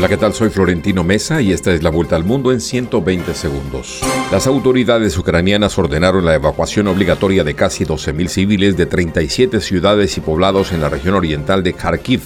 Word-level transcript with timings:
Hola, 0.00 0.08
¿qué 0.08 0.16
tal? 0.16 0.32
Soy 0.32 0.48
Florentino 0.48 1.04
Mesa 1.04 1.42
y 1.42 1.52
esta 1.52 1.74
es 1.74 1.82
la 1.82 1.90
vuelta 1.90 2.16
al 2.16 2.24
mundo 2.24 2.52
en 2.52 2.62
120 2.62 3.34
segundos. 3.34 4.00
Las 4.32 4.46
autoridades 4.46 5.18
ucranianas 5.18 5.76
ordenaron 5.76 6.24
la 6.24 6.34
evacuación 6.34 6.86
obligatoria 6.86 7.44
de 7.44 7.52
casi 7.52 7.84
12.000 7.84 8.28
civiles 8.28 8.78
de 8.78 8.86
37 8.86 9.60
ciudades 9.60 10.16
y 10.16 10.22
poblados 10.22 10.72
en 10.72 10.80
la 10.80 10.88
región 10.88 11.16
oriental 11.16 11.62
de 11.62 11.74
Kharkiv 11.74 12.22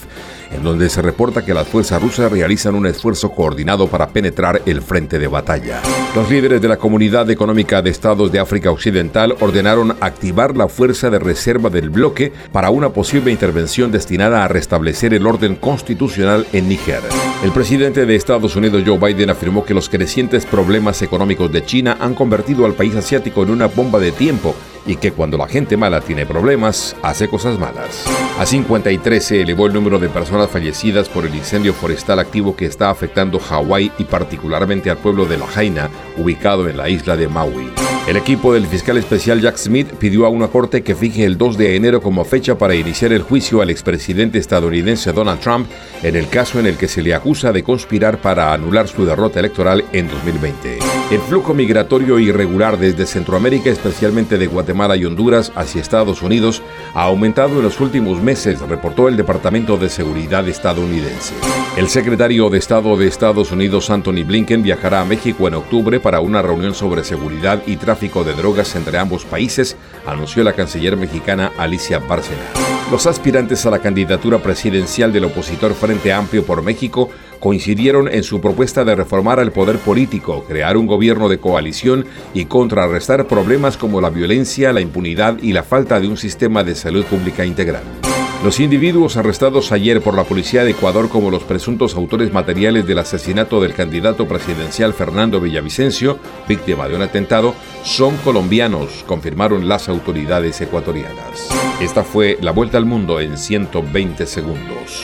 en 0.55 0.63
donde 0.63 0.89
se 0.89 1.03
reporta 1.03 1.45
que 1.45 1.53
las 1.53 1.69
fuerzas 1.69 2.01
rusas 2.01 2.31
realizan 2.31 2.75
un 2.75 2.87
esfuerzo 2.87 3.31
coordinado 3.33 3.89
para 3.89 4.09
penetrar 4.09 4.63
el 4.67 4.81
frente 4.81 5.19
de 5.19 5.27
batalla. 5.27 5.81
Los 6.15 6.31
líderes 6.31 6.63
de 6.63 6.69
la 6.69 6.77
Comunidad 6.77 7.29
Económica 7.31 7.83
de 7.83 7.91
Estados 7.91 8.31
de 8.31 8.39
África 8.39 8.71
Occidental 8.71 9.35
ordenaron 9.41 9.97
activar 10.01 10.57
la 10.57 10.69
fuerza 10.69 11.11
de 11.11 11.19
reserva 11.19 11.71
del 11.71 11.91
bloque 11.91 12.33
para 12.53 12.71
una 12.71 12.91
posible 12.91 13.31
intervención 13.31 13.91
destinada 13.91 14.45
a 14.45 14.49
restablecer 14.49 15.13
el 15.13 15.27
orden 15.27 15.57
constitucional 15.57 16.47
en 16.53 16.69
Níger. 16.69 17.03
El 17.43 17.53
presidente 17.53 18.07
de 18.07 18.15
Estados 18.15 18.57
Unidos 18.57 18.83
Joe 18.87 18.99
Biden 18.99 19.31
afirmó 19.31 19.65
que 19.65 19.75
los 19.75 19.89
crecientes 19.89 20.47
problemas 20.47 21.03
económicos 21.03 21.51
de 21.53 21.65
China 21.65 21.97
han 22.01 22.15
convertido 22.15 22.65
al 22.65 22.75
país 22.75 22.95
asiático 22.95 23.43
en 23.43 23.51
una 23.51 23.67
bomba 23.67 23.99
de 23.99 24.13
tiempo 24.13 24.55
y 24.87 24.97
que 24.97 25.13
cuando 25.13 25.37
la 25.37 25.49
gente 25.49 25.77
mala 25.77 26.01
tiene 26.01 26.27
problemas, 26.27 26.97
hace 27.03 27.29
cosas 27.29 27.59
malas. 27.59 28.05
A 28.39 28.47
53 28.47 29.25
se 29.25 29.41
elevó 29.43 29.67
el 29.67 29.73
número 29.73 29.99
de 29.99 30.09
personas 30.09 30.51
fallecidas 30.51 31.09
por 31.09 31.27
el 31.27 31.35
incendio 31.35 31.73
forestal 31.73 32.19
activo 32.19 32.57
que 32.57 32.67
está 32.67 32.91
afectando 32.91 33.39
Hawái 33.39 33.93
y 33.99 34.05
particularmente 34.05 34.91
al 34.91 34.99
pueblo 34.99 35.25
de 35.27 35.39
Lahaina, 35.39 35.91
ubicado 36.17 36.69
en 36.69 36.77
la 36.77 36.89
isla 36.89 37.17
de 37.17 37.29
Maui. 37.29 37.84
El 38.07 38.19
equipo 38.19 38.53
del 38.53 38.67
fiscal 38.67 38.99
especial 38.99 39.41
Jack 39.41 39.57
Smith 39.57 39.89
pidió 39.99 40.27
a 40.27 40.29
una 40.29 40.49
corte 40.49 40.83
que 40.83 40.95
fije 40.95 41.25
el 41.25 41.39
2 41.39 41.57
de 41.57 41.75
enero 41.75 42.03
como 42.03 42.27
fecha 42.27 42.59
para 42.59 42.75
iniciar 42.75 43.15
el 43.15 43.23
juicio 43.23 43.63
al 43.63 43.71
expresidente 43.71 44.37
estadounidense 44.37 45.11
Donald 45.15 45.41
Trump 45.41 45.67
en 46.03 46.15
el 46.15 46.29
caso 46.29 46.61
en 46.61 46.67
el 46.67 46.77
que 46.77 46.87
se 46.87 47.01
le 47.01 47.15
acusa 47.15 47.51
de 47.51 47.63
conspirar 47.63 48.21
para 48.21 48.53
anular 48.53 48.89
su 48.89 49.07
derrota 49.07 49.41
electoral 49.41 49.87
en 49.93 50.09
2020. 50.09 50.81
El 51.11 51.21
flujo 51.21 51.55
migratorio 51.55 52.19
irregular 52.19 52.79
desde 52.79 53.07
Centroamérica, 53.07 53.71
especialmente 53.71 54.37
de 54.37 54.49
Guatemala 54.49 54.97
y 54.97 55.07
Honduras, 55.07 55.51
hacia 55.55 55.81
Estados 55.81 56.21
Unidos, 56.21 56.63
ha 56.93 57.05
aumentado 57.05 57.57
en 57.57 57.63
los 57.63 57.81
últimos 57.81 58.21
meses, 58.21 58.61
reportó 58.61 59.09
el 59.09 59.17
Departamento 59.17 59.79
de 59.79 59.89
Seguridad 59.89 60.47
estadounidense. 60.47 61.35
El 61.77 61.89
secretario 61.89 62.51
de 62.51 62.59
Estado 62.59 62.97
de 62.97 63.07
Estados 63.07 63.51
Unidos, 63.51 63.89
Anthony 63.89 64.25
Blinken, 64.27 64.63
viajará 64.63 65.01
a 65.01 65.05
México 65.05 65.49
en 65.49 65.55
octubre 65.55 66.01
para 66.01 66.21
una 66.21 66.43
reunión 66.43 66.75
sobre 66.75 67.03
seguridad 67.03 67.63
y 67.67 67.77
tráfico 67.77 67.94
tráfico 67.95 68.25
de 68.25 68.35
drogas 68.35 68.75
entre 68.75 68.99
ambos 68.99 69.25
países, 69.25 69.77
anunció 70.05 70.43
la 70.43 70.53
canciller 70.53 70.97
mexicana 70.97 71.53
Alicia 71.57 72.01
Bárcena. 72.01 72.43
Los 72.91 73.07
aspirantes 73.07 73.65
a 73.67 73.71
la 73.71 73.79
candidatura 73.79 74.43
presidencial 74.43 75.13
del 75.13 75.27
opositor 75.27 75.75
Frente 75.75 76.13
Amplio 76.13 76.45
por 76.45 76.61
México 76.61 77.09
coincidieron 77.39 78.09
en 78.09 78.25
su 78.25 78.41
propuesta 78.41 78.85
de 78.85 78.97
reformar 78.97 79.39
el 79.39 79.53
poder 79.53 79.79
político, 79.79 80.45
crear 80.45 80.77
un 80.77 80.89
gobierno 80.89 81.29
de 81.29 81.39
coalición 81.39 82.05
y 82.35 82.47
contrarrestar 82.47 83.29
problemas 83.29 83.77
como 83.77 84.01
la 84.01 84.11
violencia, 84.11 84.73
la 84.73 84.81
impunidad 84.81 85.39
y 85.41 85.53
la 85.53 85.63
falta 85.63 86.01
de 86.01 86.09
un 86.09 86.17
sistema 86.17 86.65
de 86.65 86.75
salud 86.75 87.05
pública 87.05 87.45
integral. 87.45 88.04
Los 88.45 88.61
individuos 88.61 89.17
arrestados 89.17 89.73
ayer 89.73 90.03
por 90.03 90.15
la 90.15 90.25
policía 90.25 90.65
de 90.65 90.73
Ecuador 90.73 91.09
como 91.09 91.31
los 91.31 91.45
presuntos 91.45 91.95
autores 91.95 92.31
materiales 92.31 92.87
del 92.87 92.99
asesinato 92.99 93.59
del 93.59 93.73
candidato 93.73 94.29
presidencial 94.29 94.93
Fernando 94.93 95.41
Villavicencio, 95.41 96.19
víctima 96.47 96.87
de 96.87 96.95
un 96.95 97.01
atentado, 97.01 97.55
son 97.85 98.19
colombianos, 98.19 99.03
confirmaron 99.07 99.67
las 99.67 99.89
autoridades 99.89 100.61
ecuatorianas. 100.61 101.49
Esta 101.81 102.05
fue 102.05 102.37
la 102.43 102.51
vuelta 102.51 102.77
al 102.77 102.85
mundo 102.85 103.19
en 103.19 103.39
120 103.39 104.27
segundos. 104.27 105.03